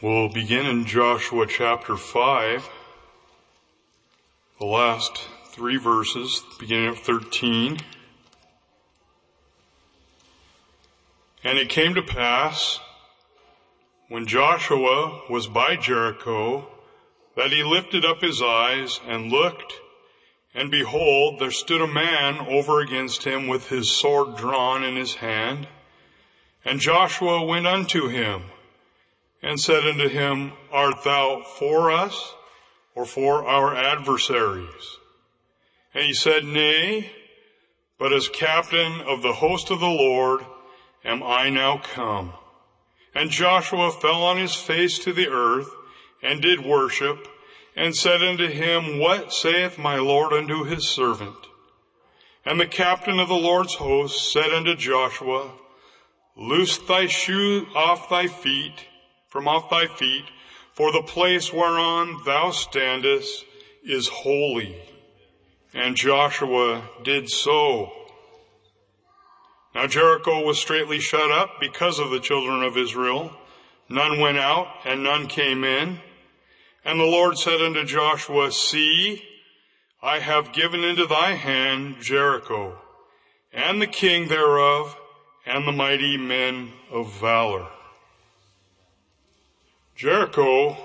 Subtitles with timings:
[0.00, 2.70] We'll begin in Joshua chapter 5,
[4.60, 7.78] the last three verses, beginning of 13.
[11.42, 12.78] And it came to pass,
[14.08, 16.68] when Joshua was by Jericho,
[17.34, 19.80] that he lifted up his eyes and looked,
[20.54, 25.16] and behold, there stood a man over against him with his sword drawn in his
[25.16, 25.66] hand.
[26.64, 28.44] And Joshua went unto him
[29.42, 32.34] and said unto him, Art thou for us
[32.94, 34.98] or for our adversaries?
[35.94, 37.10] And he said, Nay,
[37.98, 40.44] but as captain of the host of the Lord
[41.04, 42.32] am I now come.
[43.14, 45.70] And Joshua fell on his face to the earth
[46.22, 47.26] and did worship
[47.74, 51.36] and said unto him, What saith my Lord unto his servant?
[52.44, 55.50] And the captain of the Lord's host said unto Joshua,
[56.36, 58.86] Loose thy shoe off thy feet
[59.28, 60.24] from off thy feet,
[60.72, 63.44] for the place whereon thou standest
[63.84, 64.76] is holy.
[65.74, 67.92] And Joshua did so.
[69.74, 73.32] Now Jericho was straitly shut up because of the children of Israel.
[73.88, 76.00] None went out and none came in.
[76.84, 79.22] And the Lord said unto Joshua, See,
[80.02, 82.78] I have given into thy hand Jericho,
[83.52, 84.96] and the king thereof,
[85.44, 87.68] and the mighty men of valor.
[89.98, 90.76] Jericho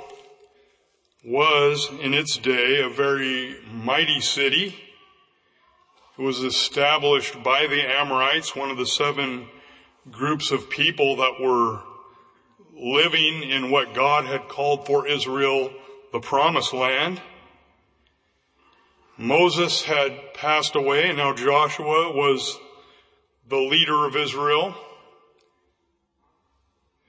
[1.23, 4.75] was in its day a very mighty city.
[6.17, 9.49] It was established by the Amorites, one of the seven
[10.09, 11.81] groups of people that were
[12.75, 15.71] living in what God had called for Israel
[16.11, 17.21] the promised land.
[19.15, 22.57] Moses had passed away and now Joshua was
[23.47, 24.75] the leader of Israel.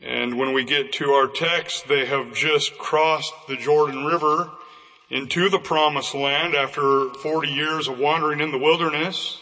[0.01, 4.51] And when we get to our text, they have just crossed the Jordan River
[5.11, 9.41] into the promised land after 40 years of wandering in the wilderness.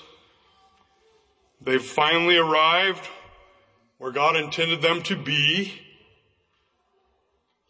[1.61, 3.09] They've finally arrived
[3.99, 5.81] where God intended them to be.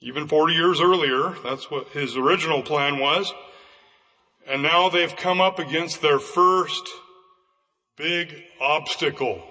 [0.00, 3.32] Even 40 years earlier, that's what his original plan was.
[4.46, 6.88] And now they've come up against their first
[7.96, 9.42] big obstacle.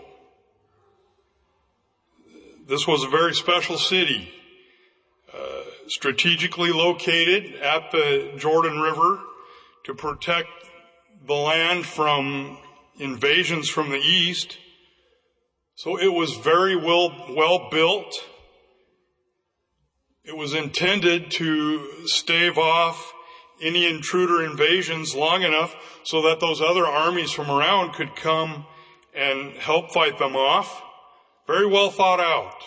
[2.72, 4.32] This was a very special city,
[5.34, 9.20] uh, strategically located at the Jordan River
[9.84, 10.48] to protect
[11.28, 12.58] the land from
[12.98, 14.58] invasions from the east.
[15.76, 18.16] So it was very well, well built.
[20.24, 23.12] It was intended to stave off
[23.62, 28.66] any intruder invasions long enough so that those other armies from around could come
[29.14, 30.84] and help fight them off.
[31.52, 32.64] Very well thought out.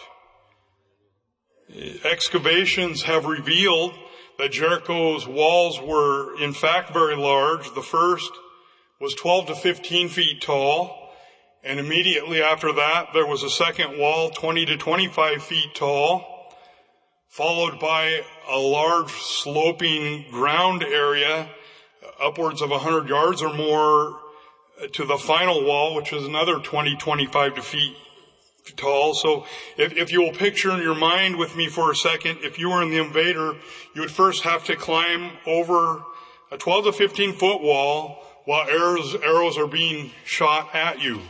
[1.74, 3.94] Uh, excavations have revealed
[4.36, 7.74] that Jericho's walls were in fact very large.
[7.74, 8.30] The first
[9.00, 11.14] was 12 to 15 feet tall.
[11.62, 16.52] And immediately after that, there was a second wall 20 to 25 feet tall,
[17.26, 18.20] followed by
[18.50, 21.48] a large sloping ground area
[22.22, 24.20] upwards of 100 yards or more
[24.78, 27.96] uh, to the final wall, which is another 20, 25 feet
[28.72, 29.14] tall.
[29.14, 32.58] So if, if you will picture in your mind with me for a second, if
[32.58, 33.54] you were in the invader,
[33.94, 36.02] you would first have to climb over
[36.50, 41.20] a 12 to 15 foot wall while arrows, arrows are being shot at you.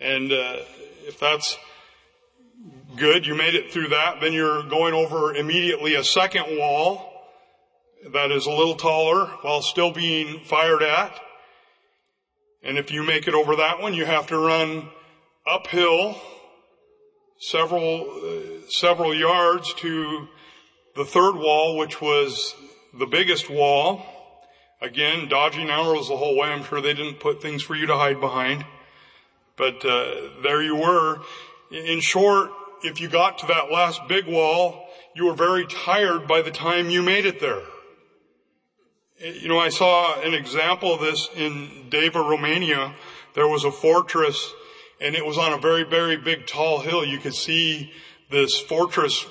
[0.00, 0.56] And uh,
[1.06, 1.56] if that's
[2.96, 7.10] good, you made it through that, then you're going over immediately a second wall
[8.12, 11.18] that is a little taller while still being fired at.
[12.62, 14.88] And if you make it over that one, you have to run
[15.46, 16.20] uphill
[17.38, 20.28] several, uh, several yards to
[20.96, 22.54] the third wall, which was
[22.98, 24.04] the biggest wall.
[24.80, 26.48] Again, dodging arrows the whole way.
[26.48, 28.64] I'm sure they didn't put things for you to hide behind.
[29.56, 31.20] But uh, there you were.
[31.70, 32.50] In short,
[32.82, 36.90] if you got to that last big wall, you were very tired by the time
[36.90, 37.62] you made it there.
[39.20, 42.94] You know, I saw an example of this in Deva, Romania.
[43.34, 44.52] There was a fortress
[45.00, 47.04] and it was on a very, very big tall hill.
[47.04, 47.92] You could see
[48.30, 49.26] this fortress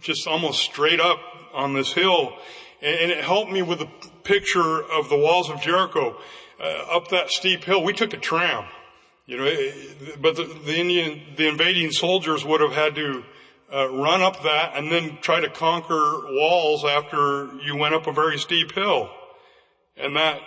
[0.00, 1.18] just almost straight up
[1.54, 2.36] on this hill.
[2.82, 3.88] And it helped me with the
[4.24, 6.18] picture of the walls of Jericho.
[6.60, 8.64] Uh, up that steep hill, we took a tram.
[9.26, 9.72] You know,
[10.20, 13.24] but the, the Indian, the invading soldiers would have had to
[13.72, 18.12] uh, run up that and then try to conquer walls after you went up a
[18.12, 19.10] very steep hill.
[19.96, 20.40] And that,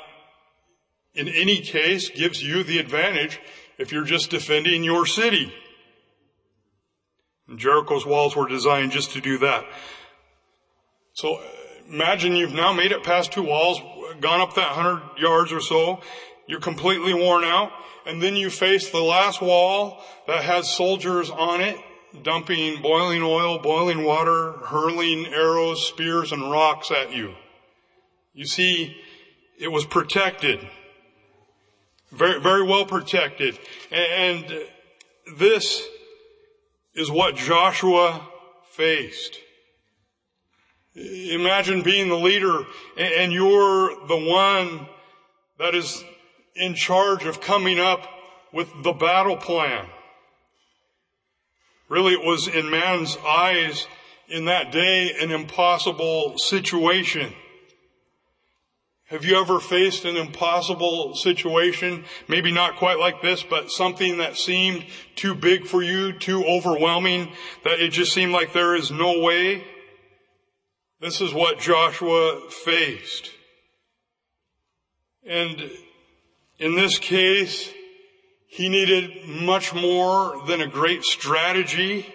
[1.13, 3.39] in any case, gives you the advantage
[3.79, 5.51] if you're just defending your city.
[7.55, 9.65] Jericho's walls were designed just to do that.
[11.13, 11.41] So
[11.87, 13.81] imagine you've now made it past two walls,
[14.19, 16.01] gone up that hundred yards or so,
[16.45, 17.71] you're completely worn out,
[18.05, 21.77] and then you face the last wall that has soldiers on it,
[22.21, 27.33] dumping boiling oil, boiling water, hurling arrows, spears, and rocks at you.
[28.33, 28.95] You see,
[29.59, 30.67] it was protected.
[32.11, 33.57] Very, very well protected.
[33.91, 34.45] And
[35.37, 35.85] this
[36.95, 38.27] is what Joshua
[38.71, 39.37] faced.
[40.95, 42.63] Imagine being the leader
[42.97, 44.87] and you're the one
[45.59, 46.03] that is
[46.55, 48.07] in charge of coming up
[48.51, 49.85] with the battle plan.
[51.87, 53.87] Really, it was in man's eyes
[54.27, 57.33] in that day an impossible situation.
[59.09, 62.05] Have you ever faced an impossible situation?
[62.27, 64.85] Maybe not quite like this, but something that seemed
[65.15, 67.31] too big for you, too overwhelming,
[67.63, 69.63] that it just seemed like there is no way?
[71.01, 73.31] This is what Joshua faced.
[75.25, 75.71] And
[76.59, 77.73] in this case,
[78.45, 82.13] he needed much more than a great strategy.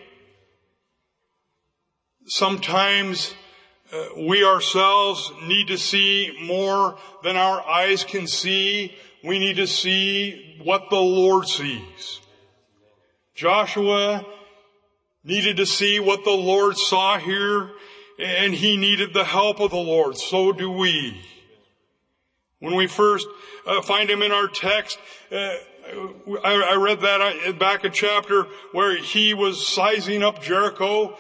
[2.27, 3.35] Sometimes
[3.95, 8.95] uh, we ourselves need to see more than our eyes can see.
[9.23, 12.21] We need to see what the Lord sees.
[13.35, 14.27] Joshua
[15.23, 17.71] needed to see what the Lord saw here,
[18.19, 20.17] and he needed the help of the Lord.
[20.17, 21.21] So do we.
[22.59, 23.29] When we first
[23.67, 24.99] uh, find him in our text,
[25.31, 25.55] uh,
[26.45, 31.17] I, read that uh, back a chapter where he was sizing up Jericho.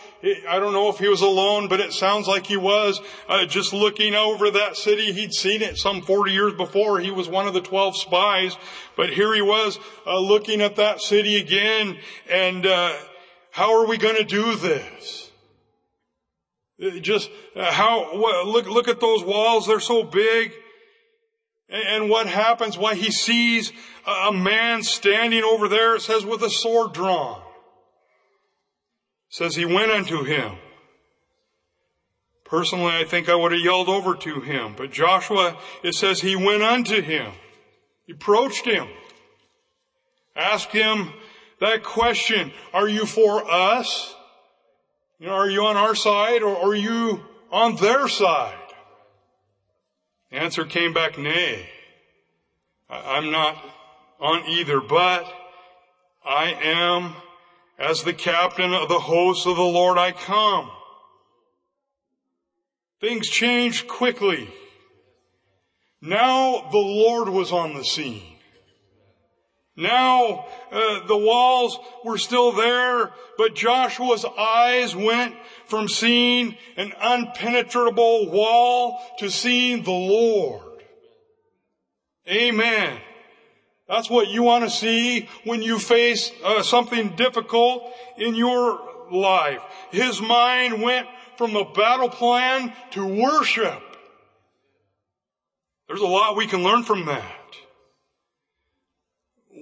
[0.48, 3.00] I don't know if he was alone, but it sounds like he was.
[3.28, 6.98] Uh, just looking over that city, he'd seen it some 40 years before.
[6.98, 8.56] He was one of the 12 spies,
[8.96, 11.98] but here he was uh, looking at that city again.
[12.30, 12.94] And uh,
[13.50, 15.30] how are we going to do this?
[17.00, 18.14] Just uh, how
[18.44, 20.52] look look at those walls; they're so big.
[21.74, 22.78] And what happens?
[22.78, 23.72] Why he sees
[24.06, 27.40] a man standing over there, it says, with a sword drawn.
[29.28, 30.52] It says he went unto him.
[32.44, 34.74] Personally, I think I would have yelled over to him.
[34.76, 37.32] But Joshua, it says he went unto him.
[38.06, 38.86] He approached him.
[40.36, 41.12] Asked him
[41.58, 44.14] that question, are you for us?
[45.18, 48.63] You know, are you on our side or are you on their side?
[50.34, 51.68] Answer came back, nay.
[52.90, 53.56] I'm not
[54.18, 55.32] on either, but
[56.24, 57.14] I am
[57.78, 60.72] as the captain of the hosts of the Lord I come.
[63.00, 64.52] Things changed quickly.
[66.00, 68.33] Now the Lord was on the scene.
[69.76, 75.34] Now uh, the walls were still there, but Joshua's eyes went
[75.66, 80.62] from seeing an unpenetrable wall to seeing the Lord.
[82.28, 83.00] Amen.
[83.88, 88.80] That's what you want to see when you face uh, something difficult in your
[89.10, 89.60] life.
[89.90, 91.06] His mind went
[91.36, 93.82] from the battle plan to worship.
[95.88, 97.43] There's a lot we can learn from that.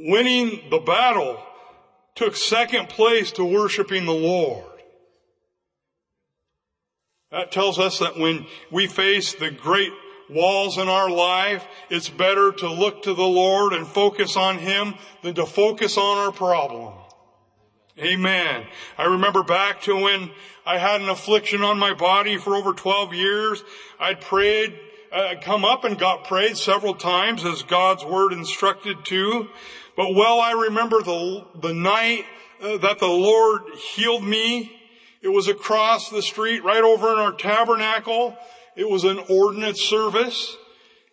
[0.04, 1.40] Winning the battle
[2.16, 4.64] took second place to worshiping the Lord.
[7.30, 9.92] That tells us that when we face the great
[10.28, 14.94] walls in our life, it's better to look to the Lord and focus on Him
[15.22, 16.94] than to focus on our problem.
[17.96, 18.66] Amen.
[18.98, 20.32] I remember back to when
[20.66, 23.62] I had an affliction on my body for over 12 years.
[24.00, 24.76] I'd prayed,
[25.12, 29.48] uh, come up and got prayed several times as God's word instructed to.
[29.96, 32.24] But well, I remember the, the night
[32.62, 33.62] uh, that the Lord
[33.94, 34.78] healed me.
[35.20, 38.36] It was across the street right over in our tabernacle.
[38.74, 40.56] It was an ordinance service,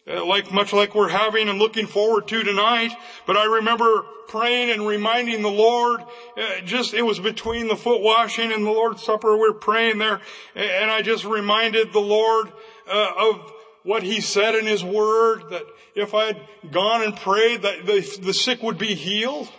[0.07, 2.95] uh, like much like we're having and looking forward to tonight.
[3.27, 6.01] But I remember praying and reminding the Lord.
[6.37, 9.33] Uh, just it was between the foot washing and the Lord's Supper.
[9.33, 10.21] We we're praying there,
[10.55, 12.51] and I just reminded the Lord
[12.87, 13.51] of
[13.89, 15.63] what He said in His Word that
[15.95, 16.39] if I'd
[16.71, 19.51] gone and prayed, that the, the sick would be healed.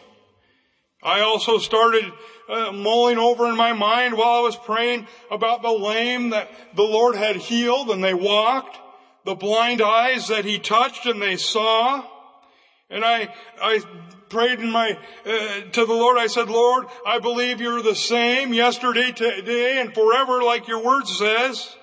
[1.02, 2.04] I also started
[2.48, 6.84] uh, mulling over in my mind while I was praying about the lame that the
[6.84, 8.78] Lord had healed and they walked,
[9.24, 12.04] the blind eyes that He touched and they saw.
[12.88, 13.82] And I, I
[14.28, 14.96] prayed in my,
[15.26, 19.92] uh, to the Lord, I said, Lord, I believe you're the same yesterday, today, and
[19.92, 21.74] forever like your word says.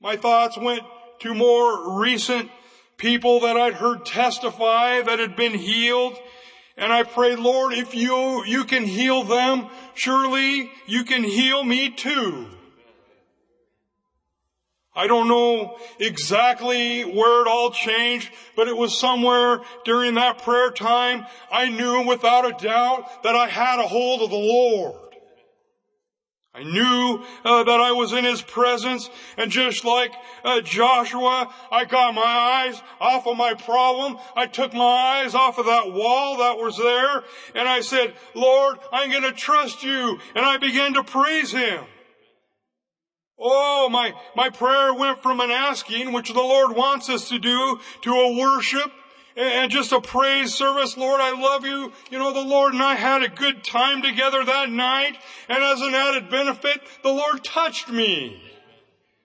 [0.00, 0.84] My thoughts went
[1.20, 2.50] to more recent
[2.96, 6.18] people that I'd heard testify that had been healed
[6.78, 11.90] And I prayed, Lord, if you, you can heal them, surely you can heal me
[11.90, 12.46] too.
[14.94, 20.70] I don't know exactly where it all changed, but it was somewhere during that prayer
[20.70, 25.07] time I knew without a doubt that I had a hold of the Lord.
[26.58, 30.12] I knew uh, that I was in His presence, and just like
[30.44, 34.18] uh, Joshua, I got my eyes off of my problem.
[34.34, 37.22] I took my eyes off of that wall that was there,
[37.54, 41.84] and I said, Lord, I'm going to trust you, and I began to praise Him.
[43.38, 47.78] Oh, my, my prayer went from an asking, which the Lord wants us to do,
[48.02, 48.90] to a worship
[49.38, 50.96] and just a praise service.
[50.96, 51.92] Lord, I love you.
[52.10, 55.16] You know, the Lord and I had a good time together that night.
[55.48, 58.42] And as an added benefit, the Lord touched me.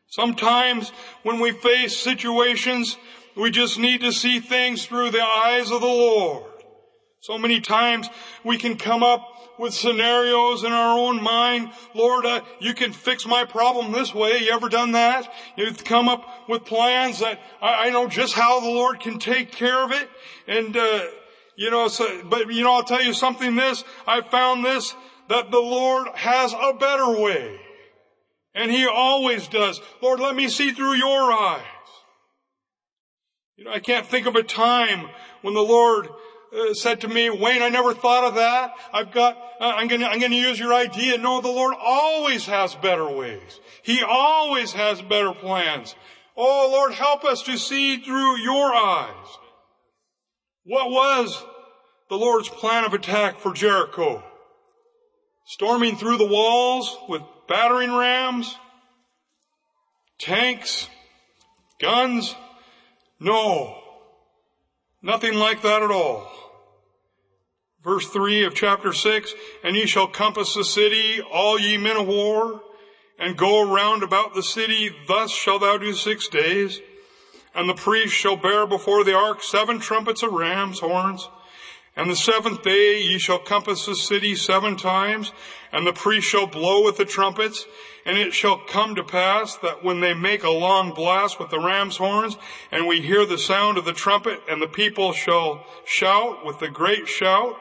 [0.08, 0.92] Sometimes
[1.24, 2.96] when we face situations,
[3.36, 6.44] we just need to see things through the eyes of the Lord.
[7.22, 8.08] So many times
[8.44, 9.26] we can come up
[9.58, 11.72] with scenarios in our own mind.
[11.94, 14.40] Lord, uh, you can fix my problem this way.
[14.40, 15.32] You ever done that?
[15.56, 19.52] You've come up with plans that I, I know just how the Lord can take
[19.52, 20.10] care of it.
[20.48, 21.06] And, uh,
[21.56, 24.96] you know, so, but you know, I'll tell you something this, I found this,
[25.30, 27.60] that the Lord has a better way.
[28.56, 29.82] And He always does.
[30.02, 31.64] Lord, let me see through your eyes.
[33.56, 35.10] You know, I can't think of a time
[35.42, 36.10] when the Lord
[36.56, 38.74] uh, said to me, Wayne, I never thought of that.
[38.94, 41.18] I've got, uh, I'm gonna, I'm gonna use your idea.
[41.18, 43.60] No, the Lord always has better ways.
[43.82, 45.96] He always has better plans.
[46.36, 49.38] Oh Lord, help us to see through your eyes.
[50.66, 51.44] What was
[52.10, 54.24] the Lord's plan of attack for Jericho?
[55.46, 58.56] Storming through the walls with battering rams?
[60.20, 60.88] Tanks?
[61.82, 62.34] Guns?
[63.20, 63.78] No.
[65.02, 66.43] Nothing like that at all.
[67.84, 72.08] Verse 3 of chapter 6, And ye shall compass the city, all ye men of
[72.08, 72.62] war,
[73.20, 76.80] and go round about the city, thus shall thou do six days.
[77.54, 81.28] And the priest shall bear before the ark seven trumpets of ram's horns.
[81.96, 85.34] And the seventh day ye shall compass the city seven times,
[85.72, 87.66] and the priest shall blow with the trumpets,
[88.06, 91.60] and it shall come to pass that when they make a long blast with the
[91.60, 92.38] ram's horns,
[92.72, 96.70] and we hear the sound of the trumpet, and the people shall shout with a
[96.70, 97.58] great shout,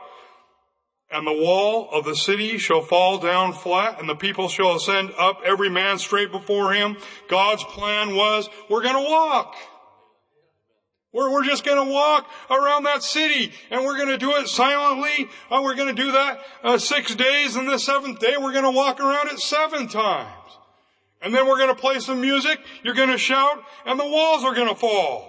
[1.12, 5.12] and the wall of the city shall fall down flat, and the people shall ascend
[5.18, 6.96] up, every man straight before him.
[7.28, 9.54] God's plan was, we're gonna walk.
[11.12, 15.28] We're, we're just gonna walk around that city, and we're gonna do it silently.
[15.50, 18.98] Oh, we're gonna do that uh, six days, and the seventh day we're gonna walk
[18.98, 20.28] around it seven times.
[21.20, 24.74] And then we're gonna play some music, you're gonna shout, and the walls are gonna
[24.74, 25.28] fall.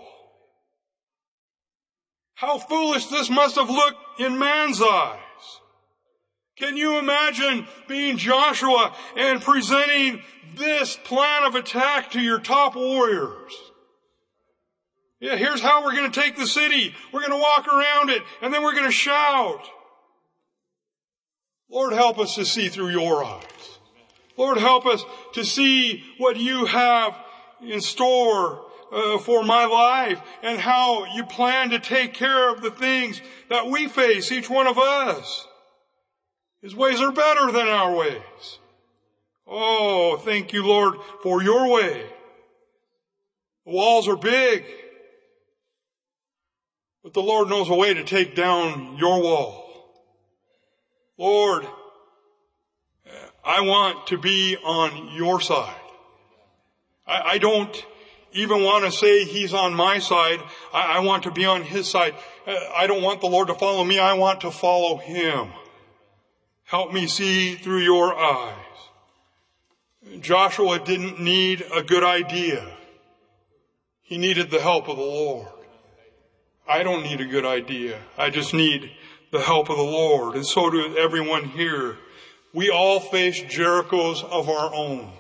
[2.36, 5.20] How foolish this must have looked in man's eyes.
[6.56, 10.22] Can you imagine being Joshua and presenting
[10.56, 13.54] this plan of attack to your top warriors?
[15.20, 16.94] Yeah, here's how we're going to take the city.
[17.12, 19.62] We're going to walk around it and then we're going to shout.
[21.70, 23.44] Lord, help us to see through your eyes.
[24.38, 27.18] Lord, help us to see what you have
[27.62, 32.72] in store uh, for my life and how you plan to take care of the
[32.72, 35.48] things that we face, each one of us.
[36.64, 38.60] His ways are better than our ways.
[39.46, 42.06] Oh, thank you, Lord, for your way.
[43.66, 44.64] The walls are big,
[47.04, 49.70] but the Lord knows a way to take down your wall.
[51.18, 51.68] Lord,
[53.44, 55.76] I want to be on your side.
[57.06, 57.86] I, I don't
[58.32, 60.40] even want to say he's on my side.
[60.74, 62.16] I, I want to be on his side.
[62.48, 64.00] Uh, I don't want the Lord to follow me.
[64.00, 65.50] I want to follow him.
[66.66, 68.56] Help me see through your eyes.
[70.20, 72.66] Joshua didn't need a good idea.
[74.02, 75.48] He needed the help of the Lord.
[76.68, 78.00] I don't need a good idea.
[78.18, 78.92] I just need
[79.32, 80.36] the help of the Lord.
[80.36, 81.98] And so do everyone here.
[82.54, 85.12] We all face Jerichos of our own.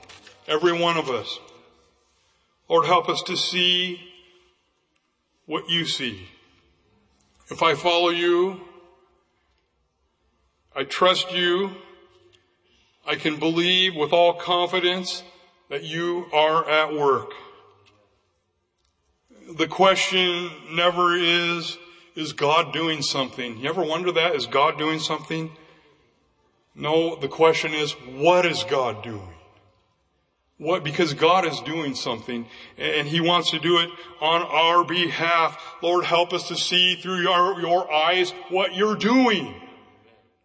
[0.47, 1.39] Every one of us.
[2.69, 3.99] Lord, help us to see
[5.45, 6.27] what you see.
[7.49, 8.61] If I follow you,
[10.75, 11.71] I trust you.
[13.05, 15.23] I can believe with all confidence
[15.69, 17.31] that you are at work.
[19.55, 21.77] The question never is,
[22.15, 23.59] is God doing something?
[23.59, 24.35] You ever wonder that?
[24.35, 25.51] Is God doing something?
[26.75, 29.29] No, the question is, what is God doing?
[30.57, 30.83] What?
[30.83, 33.89] Because God is doing something and He wants to do it
[34.21, 35.61] on our behalf.
[35.81, 39.53] Lord, help us to see through your, your eyes what you're doing.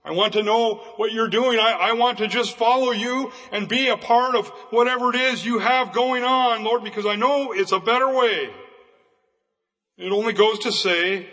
[0.08, 1.58] I want to know what you're doing.
[1.58, 5.44] I, I, want to just follow you and be a part of whatever it is
[5.44, 8.48] you have going on, Lord, because I know it's a better way.
[9.98, 11.28] It only goes to say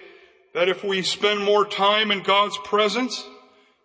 [0.53, 3.25] that if we spend more time in God's presence,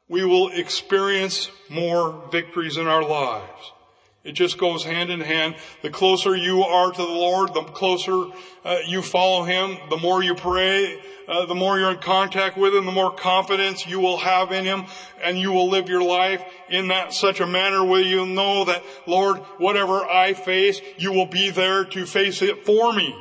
[0.08, 3.72] we will experience more victories in our lives.
[4.22, 5.56] It just goes hand in hand.
[5.82, 8.26] The closer you are to the Lord, the closer
[8.64, 12.74] uh, you follow Him, the more you pray, uh, the more you're in contact with
[12.74, 14.84] Him, the more confidence you will have in Him,
[15.22, 18.82] and you will live your life in that such a manner where you know that,
[19.06, 23.16] Lord, whatever I face, you will be there to face it for me.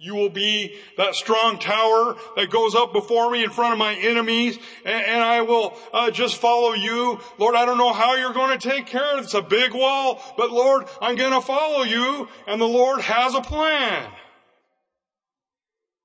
[0.00, 3.94] You will be that strong tower that goes up before me in front of my
[3.94, 7.18] enemies, and, and I will uh, just follow you.
[7.36, 9.24] Lord, I don't know how you're going to take care of it.
[9.24, 13.34] It's a big wall, but Lord, I'm going to follow you, and the Lord has
[13.34, 14.08] a plan.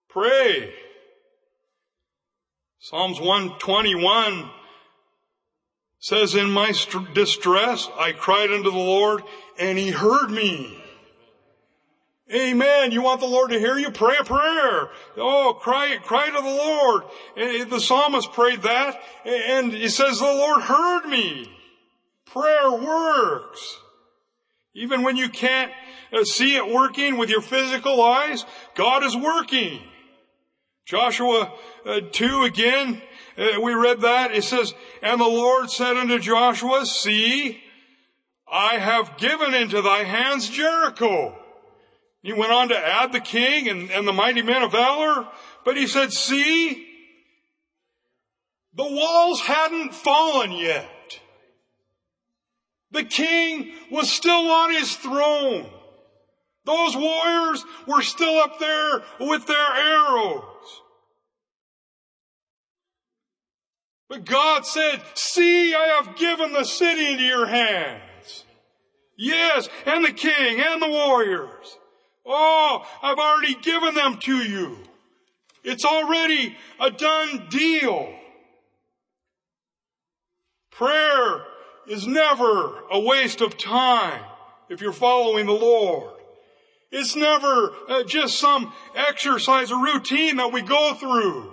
[0.09, 0.73] Pray.
[2.79, 4.49] Psalms 121
[5.99, 9.23] says, In my st- distress, I cried unto the Lord,
[9.59, 10.82] and he heard me.
[12.31, 12.91] Amen.
[12.91, 13.91] You want the Lord to hear you?
[13.91, 14.89] Pray a prayer.
[15.17, 17.03] Oh, cry, cry to the Lord.
[17.35, 21.51] And the psalmist prayed that, eh, and he says, the Lord heard me.
[22.25, 23.77] Prayer works.
[24.73, 25.71] Even when you can't
[26.23, 29.81] see it working with your physical eyes, God is working.
[30.85, 31.53] Joshua
[31.85, 33.01] uh, 2 again,
[33.61, 34.33] we read that.
[34.33, 37.61] It says, And the Lord said unto Joshua, See,
[38.51, 41.37] I have given into thy hands Jericho
[42.23, 45.27] he went on to add the king and, and the mighty men of valor,
[45.65, 46.87] but he said, see,
[48.73, 51.19] the walls hadn't fallen yet.
[52.91, 55.69] The king was still on his throne.
[56.65, 60.43] Those warriors were still up there with their arrows.
[64.07, 68.45] But God said, see, I have given the city into your hands.
[69.17, 71.77] Yes, and the king and the warriors.
[72.25, 74.77] Oh, I've already given them to you.
[75.63, 78.13] It's already a done deal.
[80.71, 81.45] Prayer
[81.87, 84.23] is never a waste of time
[84.69, 86.13] if you're following the Lord.
[86.91, 91.51] It's never uh, just some exercise or routine that we go through.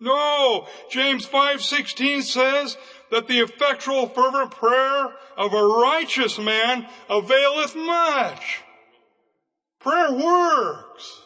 [0.00, 2.76] No, James 5:16 says
[3.10, 8.63] that the effectual fervent prayer of a righteous man availeth much.
[9.84, 11.20] Prayer works.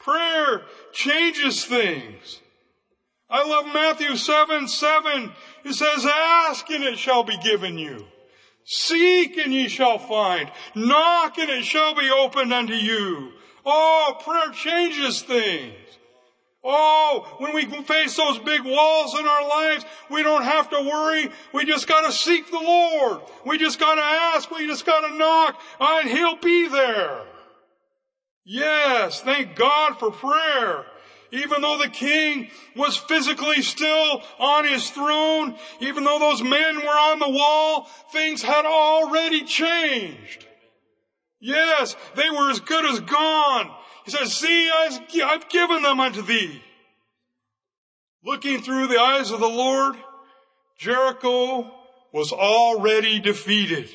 [0.00, 0.62] Prayer
[0.92, 2.40] changes things.
[3.30, 5.32] I love Matthew 7, 7.
[5.64, 8.04] It says, ask and it shall be given you.
[8.64, 10.50] Seek and ye shall find.
[10.74, 13.30] Knock and it shall be opened unto you.
[13.64, 15.76] Oh, prayer changes things.
[16.64, 21.30] Oh, when we face those big walls in our lives, we don't have to worry.
[21.54, 23.20] We just gotta seek the Lord.
[23.46, 24.50] We just gotta ask.
[24.50, 27.22] We just gotta knock and He'll be there.
[28.44, 30.86] Yes, thank God for prayer.
[31.30, 36.88] Even though the king was physically still on his throne, even though those men were
[36.88, 40.46] on the wall, things had already changed.
[41.40, 43.70] Yes, they were as good as gone.
[44.04, 44.70] He says, see,
[45.24, 46.62] I've given them unto thee.
[48.24, 49.96] Looking through the eyes of the Lord,
[50.78, 51.70] Jericho
[52.12, 53.88] was already defeated.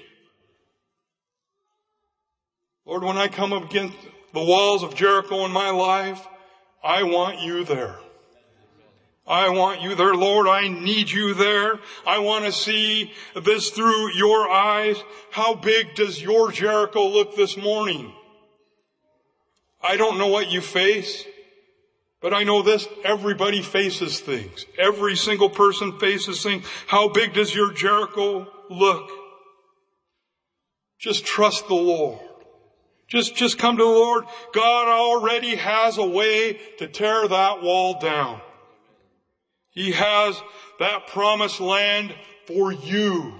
[2.86, 3.96] Lord, when I come up against
[4.38, 6.24] the walls of Jericho in my life,
[6.84, 7.96] I want you there.
[9.26, 10.48] I want you there, Lord.
[10.48, 11.80] I need you there.
[12.06, 15.04] I want to see this through your eyes.
[15.32, 18.14] How big does your Jericho look this morning?
[19.82, 21.26] I don't know what you face,
[22.22, 22.88] but I know this.
[23.04, 24.68] Everybody faces things.
[24.78, 26.64] Every single person faces things.
[26.86, 29.10] How big does your Jericho look?
[31.00, 32.27] Just trust the Lord.
[33.08, 34.26] Just, just come to the Lord.
[34.54, 38.42] God already has a way to tear that wall down.
[39.72, 40.42] He has
[40.80, 42.14] that promised land
[42.48, 43.34] for you.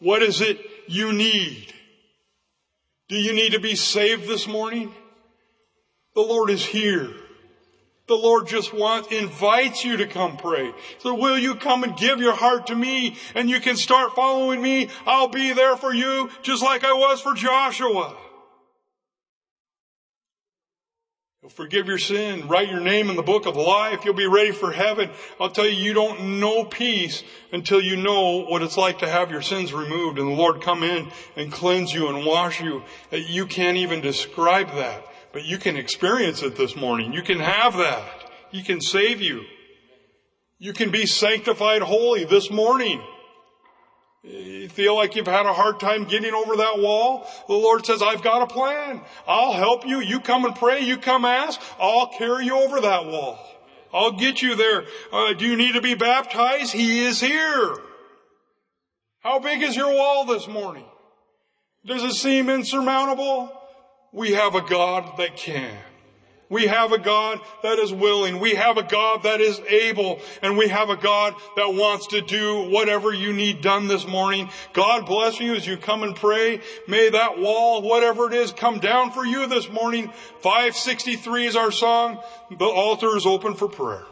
[0.00, 1.72] What is it you need?
[3.08, 4.92] Do you need to be saved this morning?
[6.14, 7.10] The Lord is here.
[8.06, 10.72] The Lord just wants, invites you to come pray.
[10.98, 14.60] So will you come and give your heart to me and you can start following
[14.60, 14.88] me?
[15.06, 18.16] I'll be there for you just like I was for Joshua.
[21.40, 24.04] He'll forgive your sin, write your name in the book of life.
[24.04, 25.08] You'll be ready for heaven.
[25.40, 29.30] I'll tell you, you don't know peace until you know what it's like to have
[29.30, 32.82] your sins removed and the Lord come in and cleanse you and wash you.
[33.10, 37.14] You can't even describe that, but you can experience it this morning.
[37.14, 38.30] You can have that.
[38.50, 39.44] He can save you.
[40.58, 43.02] You can be sanctified holy this morning.
[44.22, 47.26] You feel like you've had a hard time getting over that wall?
[47.48, 49.00] The Lord says, I've got a plan.
[49.26, 50.00] I'll help you.
[50.00, 50.80] You come and pray.
[50.80, 51.58] You come ask.
[51.78, 53.38] I'll carry you over that wall.
[53.92, 54.84] I'll get you there.
[55.10, 56.72] Uh, do you need to be baptized?
[56.72, 57.76] He is here.
[59.20, 60.84] How big is your wall this morning?
[61.84, 63.50] Does it seem insurmountable?
[64.12, 65.76] We have a God that can.
[66.50, 68.40] We have a God that is willing.
[68.40, 70.20] We have a God that is able.
[70.42, 74.50] And we have a God that wants to do whatever you need done this morning.
[74.72, 76.60] God bless you as you come and pray.
[76.88, 80.12] May that wall, whatever it is, come down for you this morning.
[80.40, 82.20] 563 is our song.
[82.50, 84.04] The altar is open for prayer.